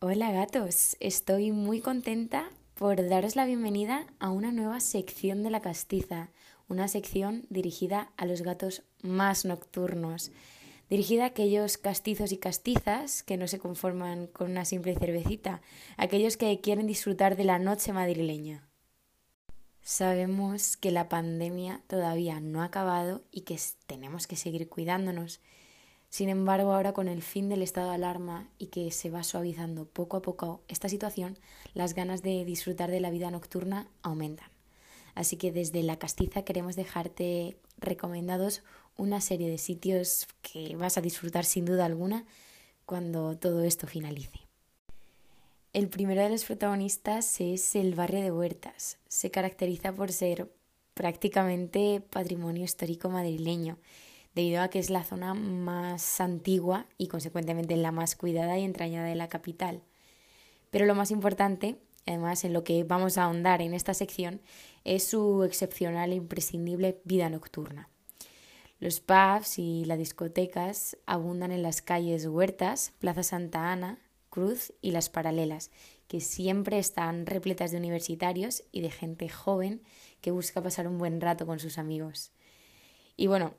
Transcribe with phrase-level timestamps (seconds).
[0.00, 5.60] Hola gatos, estoy muy contenta por daros la bienvenida a una nueva sección de la
[5.60, 6.30] castiza,
[6.68, 10.30] una sección dirigida a los gatos más nocturnos,
[10.88, 15.62] dirigida a aquellos castizos y castizas que no se conforman con una simple cervecita,
[15.96, 18.68] aquellos que quieren disfrutar de la noche madrileña.
[19.82, 23.58] Sabemos que la pandemia todavía no ha acabado y que
[23.88, 25.40] tenemos que seguir cuidándonos
[26.10, 29.84] sin embargo, ahora con el fin del estado de alarma y que se va suavizando
[29.84, 31.38] poco a poco esta situación,
[31.74, 34.48] las ganas de disfrutar de la vida nocturna aumentan.
[35.14, 38.62] Así que desde la castiza queremos dejarte recomendados
[38.96, 42.24] una serie de sitios que vas a disfrutar sin duda alguna
[42.86, 44.40] cuando todo esto finalice.
[45.74, 48.96] El primero de los protagonistas es el barrio de Huertas.
[49.08, 50.50] Se caracteriza por ser
[50.94, 53.76] prácticamente patrimonio histórico madrileño
[54.38, 59.08] debido a que es la zona más antigua y consecuentemente la más cuidada y entrañada
[59.08, 59.82] de la capital.
[60.70, 64.40] Pero lo más importante, además en lo que vamos a ahondar en esta sección,
[64.84, 67.88] es su excepcional e imprescindible vida nocturna.
[68.78, 73.98] Los pubs y las discotecas abundan en las calles Huertas, Plaza Santa Ana,
[74.30, 75.72] Cruz y las paralelas,
[76.06, 79.82] que siempre están repletas de universitarios y de gente joven
[80.20, 82.30] que busca pasar un buen rato con sus amigos.
[83.16, 83.54] Y bueno,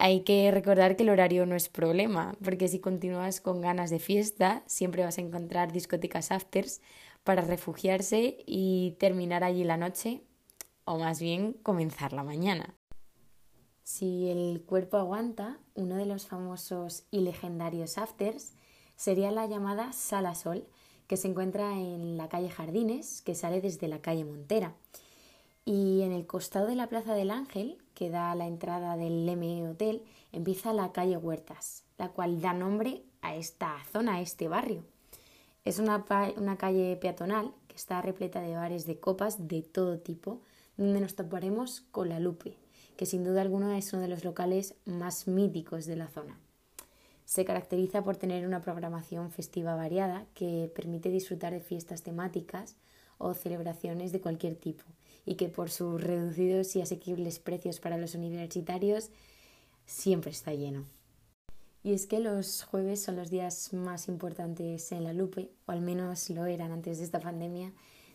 [0.00, 3.98] hay que recordar que el horario no es problema, porque si continúas con ganas de
[3.98, 6.80] fiesta, siempre vas a encontrar discotecas afters
[7.22, 10.22] para refugiarse y terminar allí la noche,
[10.86, 12.74] o más bien comenzar la mañana.
[13.82, 18.54] Si el cuerpo aguanta, uno de los famosos y legendarios afters
[18.96, 20.66] sería la llamada Sala Sol,
[21.08, 24.74] que se encuentra en la calle Jardines, que sale desde la calle Montera.
[25.72, 29.68] Y en el costado de la Plaza del Ángel, que da la entrada del M
[29.68, 34.82] Hotel, empieza la calle Huertas, la cual da nombre a esta zona, a este barrio.
[35.64, 36.04] Es una,
[36.36, 40.40] una calle peatonal que está repleta de bares de copas de todo tipo,
[40.76, 42.56] donde nos toparemos con la Lupe,
[42.96, 46.36] que sin duda alguna es uno de los locales más míticos de la zona.
[47.26, 52.74] Se caracteriza por tener una programación festiva variada que permite disfrutar de fiestas temáticas
[53.18, 54.82] o celebraciones de cualquier tipo,
[55.24, 59.10] y que por sus reducidos y asequibles precios para los universitarios
[59.86, 60.86] siempre está lleno.
[61.82, 65.80] Y es que los jueves son los días más importantes en la Lupe, o al
[65.80, 67.72] menos lo eran antes de esta pandemia,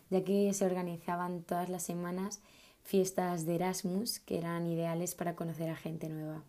[0.08, 2.40] ya que se organizaban todas las semanas
[2.84, 6.44] fiestas de Erasmus que eran ideales para conocer a gente nueva.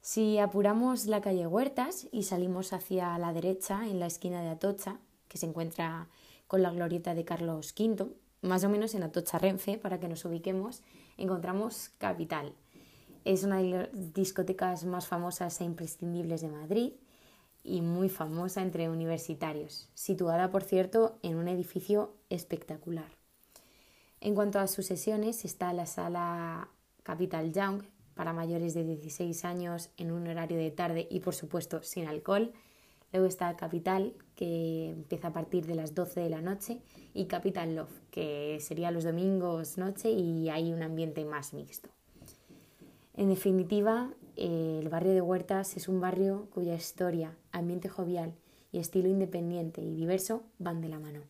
[0.00, 4.98] Si apuramos la calle Huertas y salimos hacia la derecha en la esquina de Atocha,
[5.28, 6.08] que se encuentra
[6.46, 8.08] con la glorieta de Carlos V,
[8.42, 10.82] más o menos en Atocha Renfe, para que nos ubiquemos,
[11.16, 12.52] encontramos Capital.
[13.24, 16.92] Es una de las discotecas más famosas e imprescindibles de Madrid
[17.64, 23.10] y muy famosa entre universitarios, situada, por cierto, en un edificio espectacular.
[24.20, 26.68] En cuanto a sus sesiones, está la sala
[27.02, 27.82] Capital Young
[28.14, 32.52] para mayores de 16 años en un horario de tarde y, por supuesto, sin alcohol,
[33.12, 36.80] Luego está Capital, que empieza a partir de las 12 de la noche,
[37.14, 41.88] y Capital Love, que sería los domingos noche y hay un ambiente más mixto.
[43.14, 48.34] En definitiva, el barrio de Huertas es un barrio cuya historia, ambiente jovial
[48.70, 51.20] y estilo independiente y diverso van de la mano.